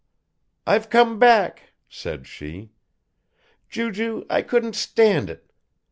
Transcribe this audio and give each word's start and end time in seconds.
"I've 0.65 0.89
come 0.89 1.19
back," 1.19 1.73
said 1.87 2.25
she. 2.25 2.71
"Ju 3.69 3.91
ju, 3.91 4.25
I 4.31 4.41
couldn't 4.41 4.73
stand 4.75 5.29
it. 5.29 5.51